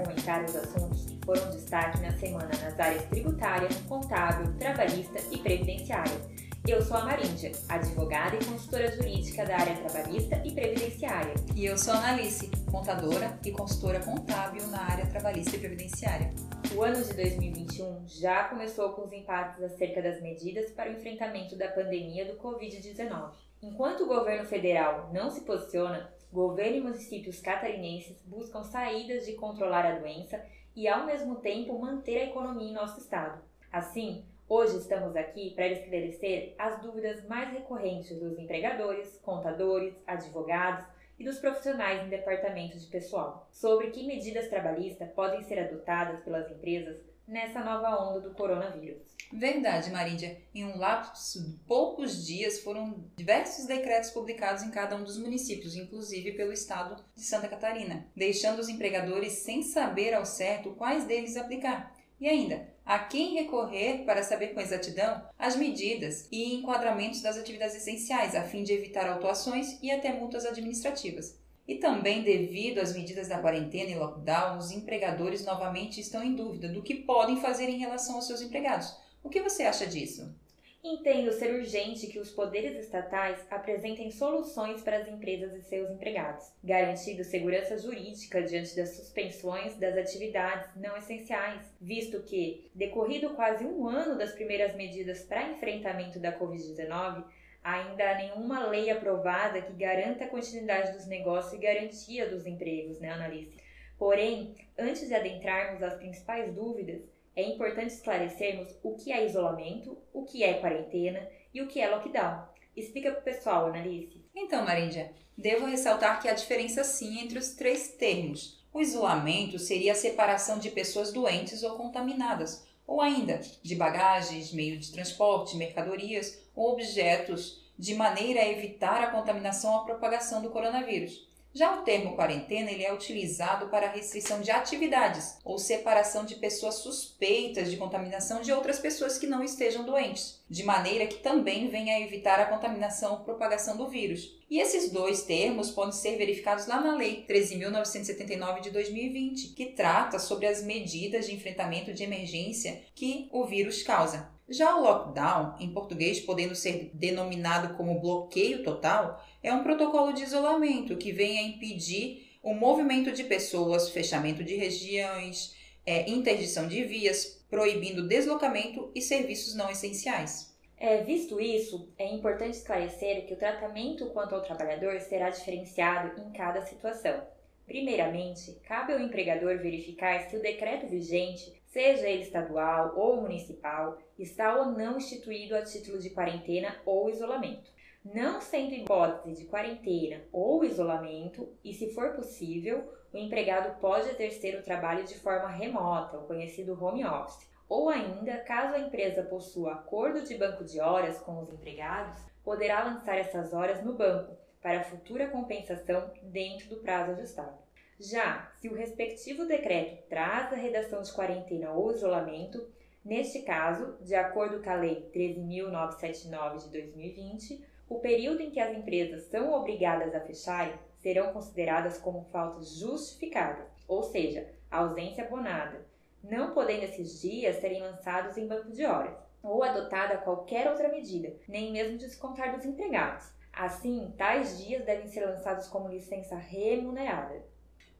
[0.00, 6.40] comentar os assuntos que foram destaque na semana nas áreas tributária, contábil, trabalhista e previdenciária.
[6.66, 11.34] Eu sou a Maríndia, advogada e consultora jurídica da área trabalhista e previdenciária.
[11.56, 16.30] E eu sou a Analice, contadora e consultora contábil na área trabalhista e previdenciária.
[16.74, 21.56] O ano de 2021 já começou com os impactos acerca das medidas para o enfrentamento
[21.56, 23.32] da pandemia do Covid-19.
[23.62, 29.84] Enquanto o governo federal não se posiciona, governo e municípios catarinenses buscam saídas de controlar
[29.84, 30.44] a doença
[30.76, 33.42] e, ao mesmo tempo, manter a economia em nosso estado.
[33.72, 40.86] Assim, hoje estamos aqui para esclarecer as dúvidas mais recorrentes dos empregadores, contadores, advogados
[41.18, 46.50] e dos profissionais em departamento de pessoal sobre que medidas trabalhistas podem ser adotadas pelas
[46.50, 49.16] empresas nessa nova onda do coronavírus.
[49.32, 50.42] Verdade, Marídia.
[50.52, 55.76] Em um lapso de poucos dias foram diversos decretos publicados em cada um dos municípios,
[55.76, 61.36] inclusive pelo estado de Santa Catarina, deixando os empregadores sem saber ao certo quais deles
[61.36, 61.94] aplicar.
[62.20, 67.76] E ainda, a quem recorrer para saber com exatidão as medidas e enquadramentos das atividades
[67.76, 71.39] essenciais, a fim de evitar autuações e até multas administrativas.
[71.70, 76.66] E também, devido às medidas da quarentena e lockdown, os empregadores novamente estão em dúvida
[76.66, 78.92] do que podem fazer em relação aos seus empregados.
[79.22, 80.34] O que você acha disso?
[80.82, 86.44] Entendo ser urgente que os poderes estatais apresentem soluções para as empresas e seus empregados,
[86.64, 93.86] garantindo segurança jurídica diante das suspensões das atividades não essenciais, visto que, decorrido quase um
[93.86, 97.22] ano das primeiras medidas para enfrentamento da Covid-19,
[97.62, 102.98] ainda há nenhuma lei aprovada que garanta a continuidade dos negócios e garantia dos empregos,
[103.00, 103.56] né, Analice?
[103.98, 107.02] Porém, antes de adentrarmos as principais dúvidas,
[107.36, 111.88] é importante esclarecermos o que é isolamento, o que é quarentena e o que é
[111.88, 112.48] lockdown.
[112.76, 114.24] Explica para o pessoal, Analice.
[114.34, 118.60] Então, Maríndia, devo ressaltar que há diferença sim entre os três termos.
[118.72, 124.76] O isolamento seria a separação de pessoas doentes ou contaminadas, ou ainda de bagagens, meio
[124.76, 130.50] de transporte, mercadorias ou objetos, de maneira a evitar a contaminação ou a propagação do
[130.50, 131.29] coronavírus.
[131.52, 136.76] Já o termo quarentena ele é utilizado para restrição de atividades ou separação de pessoas
[136.76, 141.96] suspeitas de contaminação de outras pessoas que não estejam doentes, de maneira que também venha
[141.96, 144.38] a evitar a contaminação ou propagação do vírus.
[144.48, 150.20] E esses dois termos podem ser verificados lá na Lei 13.979 de 2020, que trata
[150.20, 154.30] sobre as medidas de enfrentamento de emergência que o vírus causa.
[154.50, 160.24] Já o lockdown, em português podendo ser denominado como bloqueio total, é um protocolo de
[160.24, 165.54] isolamento que vem a impedir o movimento de pessoas, fechamento de regiões,
[165.86, 170.52] é, interdição de vias, proibindo deslocamento e serviços não essenciais.
[170.76, 176.32] É, visto isso, é importante esclarecer que o tratamento quanto ao trabalhador será diferenciado em
[176.32, 177.22] cada situação.
[177.70, 184.56] Primeiramente, cabe ao empregador verificar se o decreto vigente seja ele estadual ou municipal, está
[184.56, 187.70] ou não instituído a título de quarentena ou isolamento.
[188.04, 194.58] Não sendo hipótese de quarentena ou isolamento, e se for possível, o empregado pode exercer
[194.58, 197.48] o trabalho de forma remota, o conhecido home office.
[197.68, 202.82] Ou ainda, caso a empresa possua acordo de banco de horas com os empregados, poderá
[202.82, 207.58] lançar essas horas no banco para futura compensação dentro do prazo ajustado.
[207.98, 212.66] Já se o respectivo decreto traz a redação de quarentena ou isolamento,
[213.04, 218.74] neste caso, de acordo com a Lei 13.979 de 2020, o período em que as
[218.76, 225.84] empresas são obrigadas a fecharem serão consideradas como faltas justificadas, ou seja, ausência abonada,
[226.22, 231.34] não podendo esses dias serem lançados em banco de horas, ou adotada qualquer outra medida,
[231.48, 233.39] nem mesmo descontar dos empregados.
[233.52, 237.44] Assim, tais dias devem ser lançados como licença remunerada.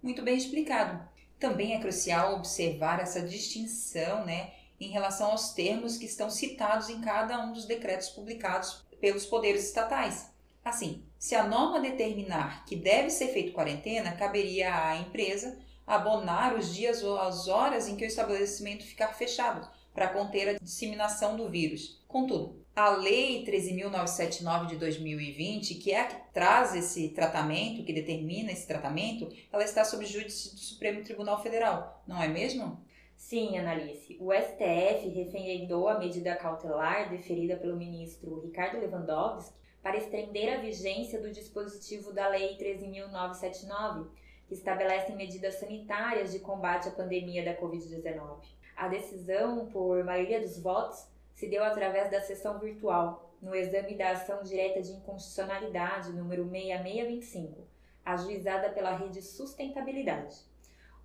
[0.02, 1.06] Muito bem explicado.
[1.38, 7.00] Também é crucial observar essa distinção né, em relação aos termos que estão citados em
[7.00, 10.30] cada um dos decretos publicados pelos poderes estatais.
[10.64, 16.74] Assim, se a norma determinar que deve ser feita quarentena, caberia à empresa abonar os
[16.74, 21.48] dias ou as horas em que o estabelecimento ficar fechado, para conter a disseminação do
[21.48, 22.00] vírus.
[22.06, 28.52] Contudo, a Lei 13.979 de 2020, que é a que traz esse tratamento, que determina
[28.52, 32.82] esse tratamento, ela está sob júdice do Supremo Tribunal Federal, não é mesmo?
[33.16, 34.16] Sim, Analice.
[34.18, 41.20] O STF referendou a medida cautelar deferida pelo ministro Ricardo Lewandowski para estender a vigência
[41.20, 44.08] do dispositivo da Lei 13.979,
[44.46, 48.40] que estabelece medidas sanitárias de combate à pandemia da Covid-19.
[48.76, 51.06] A decisão, por maioria dos votos,
[51.40, 57.66] se deu através da sessão virtual, no exame da ação direta de inconstitucionalidade número 6625,
[58.04, 60.36] ajuizada pela Rede Sustentabilidade.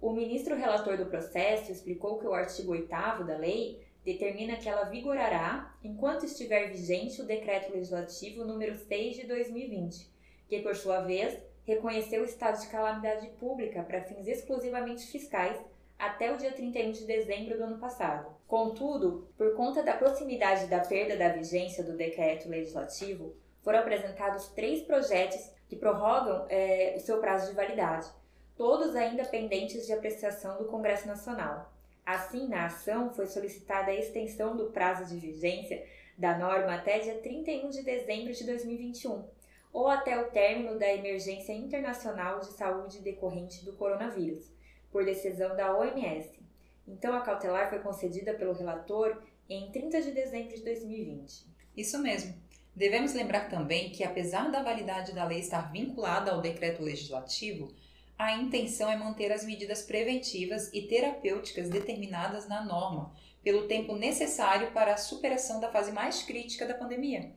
[0.01, 2.89] O ministro relator do processo explicou que o artigo 8
[3.23, 9.27] da lei determina que ela vigorará enquanto estiver vigente o decreto legislativo número 6 de
[9.27, 10.11] 2020,
[10.49, 15.57] que por sua vez reconheceu o estado de calamidade pública para fins exclusivamente fiscais
[16.05, 18.35] até o dia 31 de dezembro do ano passado.
[18.47, 24.83] Contudo, por conta da proximidade da perda da vigência do decreto legislativo, foram apresentados três
[24.83, 28.07] projetos que prorrogam é, o seu prazo de validade,
[28.55, 31.73] todos ainda pendentes de apreciação do Congresso Nacional.
[32.05, 35.83] Assim, na ação foi solicitada a extensão do prazo de vigência
[36.15, 39.27] da norma até dia 31 de dezembro de 2021,
[39.73, 44.54] ou até o término da emergência internacional de saúde decorrente do coronavírus,
[44.95, 46.39] por decisão da OMS.
[46.87, 51.47] Então, a cautelar foi concedida pelo relator em 30 de dezembro de 2020.
[51.75, 52.33] Isso mesmo.
[52.73, 57.73] Devemos lembrar também que, apesar da validade da lei estar vinculada ao decreto legislativo,
[58.17, 63.13] a intenção é manter as medidas preventivas e terapêuticas determinadas na norma,
[63.43, 67.33] pelo tempo necessário para a superação da fase mais crítica da pandemia.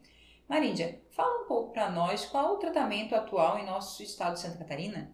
[0.48, 4.58] Maríndia, fala um pouco para nós qual o tratamento atual em nosso estado de Santa
[4.58, 5.12] Catarina.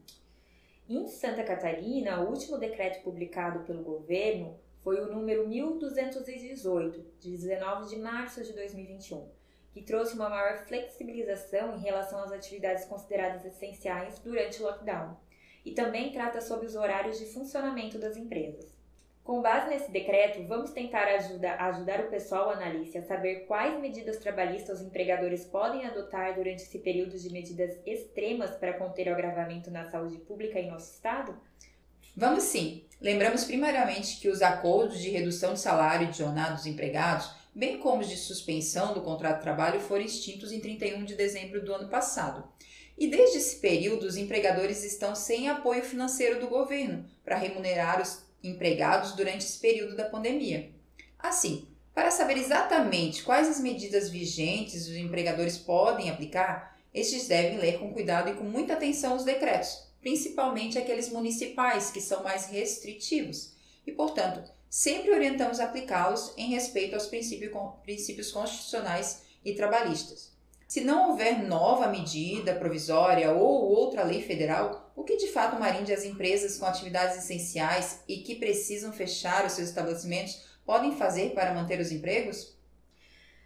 [0.87, 7.89] Em Santa Catarina, o último decreto publicado pelo governo foi o número 1218, de 19
[7.89, 9.27] de março de 2021,
[9.73, 15.17] que trouxe uma maior flexibilização em relação às atividades consideradas essenciais durante o lockdown,
[15.65, 18.74] e também trata sobre os horários de funcionamento das empresas.
[19.25, 24.19] Com base nesse decreto, vamos tentar ajuda, ajudar o pessoal analista a saber quais medidas
[24.19, 29.71] trabalhistas os empregadores podem adotar durante esse período de medidas extremas para conter o agravamento
[29.71, 31.35] na saúde pública em nosso estado?
[32.15, 32.85] Vamos sim.
[33.01, 37.79] Lembramos primariamente que os acordos de redução de salário e de jornada dos empregados, bem
[37.79, 41.73] como os de suspensão do contrato de trabalho, foram extintos em 31 de dezembro do
[41.73, 42.47] ano passado.
[42.97, 48.24] E desde esse período, os empregadores estão sem apoio financeiro do governo para remunerar os
[48.45, 50.71] empregados durante esse período da pandemia.
[51.19, 57.79] Assim, para saber exatamente quais as medidas vigentes os empregadores podem aplicar, estes devem ler
[57.79, 63.55] com cuidado e com muita atenção os decretos, principalmente aqueles municipais que são mais restritivos,
[63.87, 70.34] e, portanto, sempre orientamos aplicá-los em respeito aos princípios constitucionais e trabalhistas.
[70.67, 75.93] Se não houver nova medida provisória ou outra lei federal, o que de fato marinde
[75.93, 81.53] as empresas com atividades essenciais e que precisam fechar os seus estabelecimentos podem fazer para
[81.53, 82.59] manter os empregos?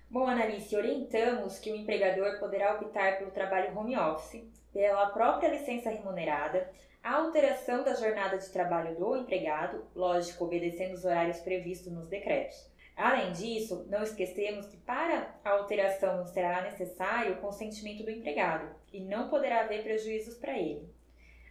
[0.09, 4.43] Bom, Analice, orientamos que o empregador poderá optar pelo trabalho home office,
[4.73, 6.71] pela própria licença remunerada,
[7.03, 12.69] a alteração da jornada de trabalho do empregado, lógico, obedecendo os horários previstos nos decretos
[12.99, 18.99] Além disso, não esquecemos que para a alteração será necessário o consentimento do empregado e
[18.99, 20.93] não poderá haver prejuízos para ele.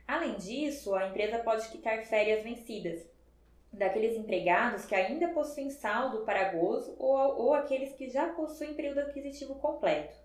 [0.05, 3.09] Além disso, a empresa pode quitar férias vencidas
[3.71, 8.99] daqueles empregados que ainda possuem saldo para gozo ou, ou aqueles que já possuem período
[8.99, 10.17] aquisitivo completo,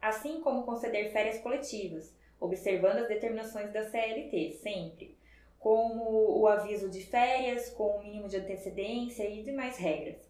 [0.00, 5.18] assim como conceder férias coletivas, observando as determinações da CLT, sempre,
[5.58, 10.29] como o aviso de férias com o mínimo de antecedência e demais regras.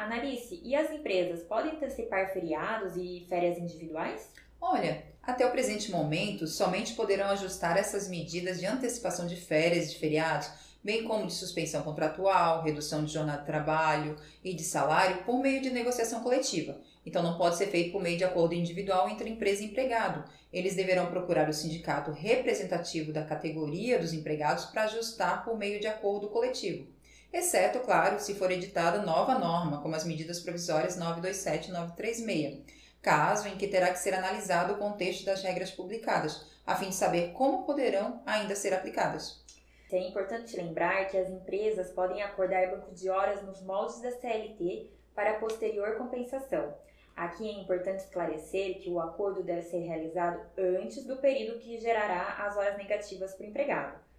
[0.00, 4.30] Analice, e as empresas podem antecipar feriados e férias individuais?
[4.58, 9.90] Olha, até o presente momento, somente poderão ajustar essas medidas de antecipação de férias e
[9.90, 10.50] de feriados,
[10.82, 15.60] bem como de suspensão contratual, redução de jornada de trabalho e de salário por meio
[15.60, 16.80] de negociação coletiva.
[17.04, 20.24] Então não pode ser feito por meio de acordo individual entre empresa e empregado.
[20.50, 25.86] Eles deverão procurar o sindicato representativo da categoria dos empregados para ajustar por meio de
[25.86, 26.86] acordo coletivo
[27.32, 33.48] exceto, claro, se for editada nova norma, como as medidas provisórias 927 e 936, caso
[33.48, 37.32] em que terá que ser analisado o contexto das regras publicadas, a fim de saber
[37.32, 39.44] como poderão ainda ser aplicadas.
[39.92, 44.88] É importante lembrar que as empresas podem acordar banco de horas nos moldes da CLT
[45.14, 46.72] para posterior compensação.
[47.16, 52.46] Aqui é importante esclarecer que o acordo deve ser realizado antes do período que gerará
[52.46, 54.09] as horas negativas para o empregado.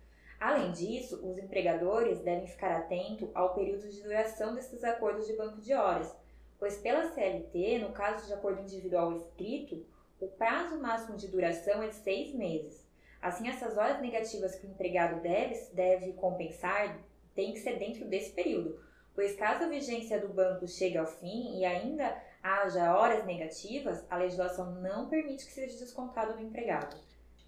[0.42, 5.62] Além disso, os empregadores devem ficar atentos ao período de duração desses acordos de banco
[5.62, 6.12] de horas,
[6.58, 9.86] pois pela CLT, no caso de acordo individual escrito,
[10.20, 12.84] o prazo máximo de duração é de seis meses.
[13.22, 17.00] Assim, essas horas negativas que o empregado deve, deve compensar
[17.36, 18.84] têm que ser dentro desse período,
[19.14, 24.18] pois caso a vigência do banco chegue ao fim e ainda haja horas negativas, a
[24.18, 26.98] legislação não permite que seja descontado do empregado.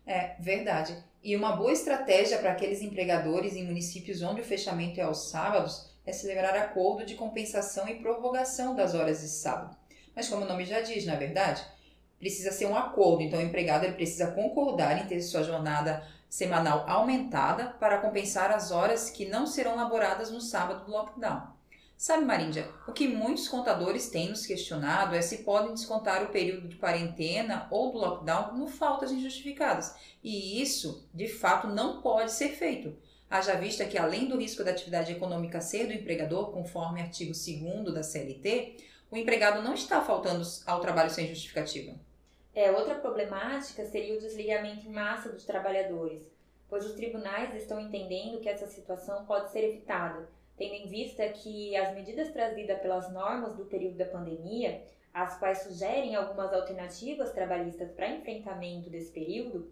[0.05, 1.11] É, verdade.
[1.23, 5.89] E uma boa estratégia para aqueles empregadores em municípios onde o fechamento é aos sábados
[6.05, 9.77] é celebrar acordo de compensação e prorrogação das horas de sábado.
[10.13, 11.63] Mas como o nome já diz, na é verdade,
[12.19, 13.23] precisa ser um acordo.
[13.23, 18.71] Então o empregado ele precisa concordar em ter sua jornada semanal aumentada para compensar as
[18.71, 21.53] horas que não serão laboradas no sábado do lockdown.
[22.03, 26.67] Sabe, Maríndia, o que muitos contadores têm nos questionado é se podem descontar o período
[26.67, 29.95] de quarentena ou do lockdown como faltas injustificadas.
[30.21, 32.93] E isso, de fato, não pode ser feito.
[33.29, 37.93] Haja vista que, além do risco da atividade econômica ser do empregador, conforme artigo 2
[37.93, 38.75] da CLT,
[39.09, 41.95] o empregado não está faltando ao trabalho sem justificativa.
[42.53, 46.21] É, outra problemática seria o desligamento em massa dos trabalhadores,
[46.67, 51.75] pois os tribunais estão entendendo que essa situação pode ser evitada tendo em vista que
[51.75, 54.83] as medidas trazidas pelas normas do período da pandemia,
[55.13, 59.71] as quais sugerem algumas alternativas trabalhistas para enfrentamento desse período,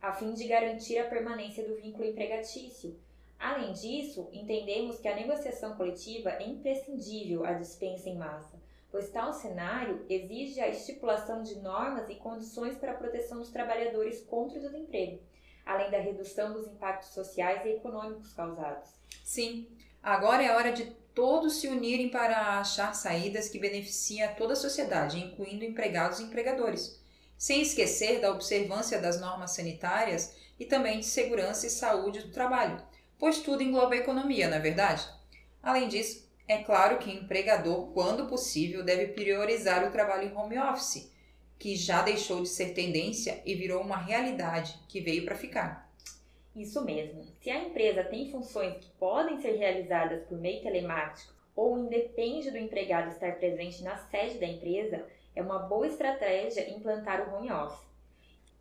[0.00, 2.98] a fim de garantir a permanência do vínculo empregatício.
[3.38, 8.60] Além disso, entendemos que a negociação coletiva é imprescindível à dispensa em massa,
[8.90, 14.22] pois tal cenário exige a estipulação de normas e condições para a proteção dos trabalhadores
[14.24, 15.20] contra o desemprego,
[15.64, 18.90] além da redução dos impactos sociais e econômicos causados.
[19.24, 19.66] Sim,
[20.02, 24.56] Agora é hora de todos se unirem para achar saídas que beneficiem a toda a
[24.56, 27.00] sociedade, incluindo empregados e empregadores,
[27.38, 32.82] sem esquecer da observância das normas sanitárias e também de segurança e saúde do trabalho,
[33.16, 35.06] pois tudo engloba a economia, não é verdade?
[35.62, 40.58] Além disso, é claro que o empregador, quando possível, deve priorizar o trabalho em home
[40.58, 41.12] office,
[41.60, 45.91] que já deixou de ser tendência e virou uma realidade que veio para ficar.
[46.54, 47.24] Isso mesmo.
[47.40, 52.58] Se a empresa tem funções que podem ser realizadas por meio telemático ou independe do
[52.58, 57.90] empregado estar presente na sede da empresa, é uma boa estratégia implantar o home office.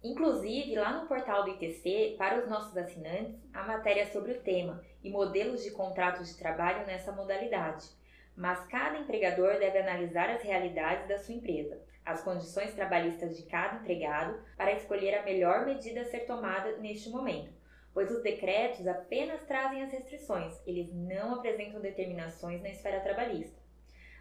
[0.01, 4.81] Inclusive, lá no portal do ITC, para os nossos assinantes, há matéria sobre o tema
[5.03, 7.89] e modelos de contratos de trabalho nessa modalidade.
[8.37, 13.79] Mas cada empregador deve analisar as realidades da sua empresa, as condições trabalhistas de cada
[13.79, 17.60] empregado, para escolher a melhor medida a ser tomada neste momento
[17.93, 23.59] pois os decretos apenas trazem as restrições, eles não apresentam determinações na esfera trabalhista.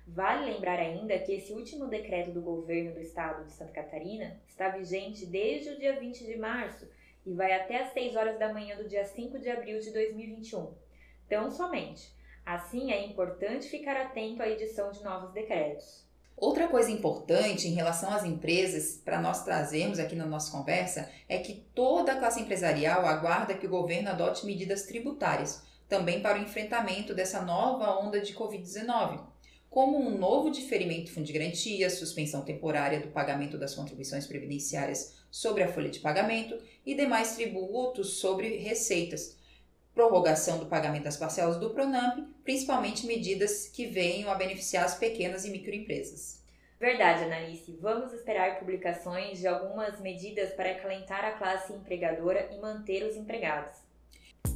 [0.06, 4.68] Vale lembrar ainda que esse último decreto do governo do estado de Santa Catarina está
[4.68, 6.90] vigente desde o dia 20 de março
[7.24, 10.74] e vai até às 6 horas da manhã do dia 5 de abril de 2021.
[11.28, 12.12] Tão somente.
[12.44, 16.09] Assim, é importante ficar atento à edição de novos decretos.
[16.40, 21.36] Outra coisa importante em relação às empresas, para nós trazermos aqui na nossa conversa, é
[21.36, 26.42] que toda a classe empresarial aguarda que o governo adote medidas tributárias, também para o
[26.42, 29.20] enfrentamento dessa nova onda de Covid-19,
[29.68, 35.62] como um novo diferimento fundo de garantia, suspensão temporária do pagamento das contribuições previdenciárias sobre
[35.62, 39.36] a folha de pagamento e demais tributos sobre receitas,
[40.00, 45.44] prorrogação do pagamento das parcelas do Pronamp, principalmente medidas que venham a beneficiar as pequenas
[45.44, 46.42] e microempresas.
[46.80, 47.76] Verdade, Analice.
[47.78, 53.76] Vamos esperar publicações de algumas medidas para acalentar a classe empregadora e manter os empregados.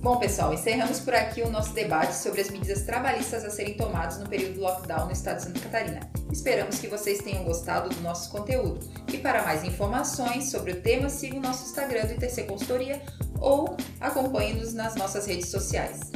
[0.04, 4.18] Bom, pessoal, encerramos por aqui o nosso debate sobre as medidas trabalhistas a serem tomadas
[4.18, 6.00] no período do lockdown no estado de Santa Catarina.
[6.30, 8.80] Esperamos que vocês tenham gostado do nosso conteúdo.
[9.10, 13.00] E para mais informações sobre o tema, siga o nosso Instagram do ITC Consultoria
[13.40, 16.12] ou acompanhe-nos nas nossas redes sociais.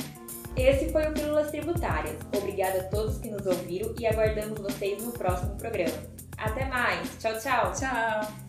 [0.55, 2.17] Esse foi o Pílulas Tributárias.
[2.37, 5.97] Obrigada a todos que nos ouviram e aguardamos vocês no próximo programa.
[6.37, 7.09] Até mais.
[7.19, 7.73] Tchau, tchau.
[7.73, 8.48] Tchau.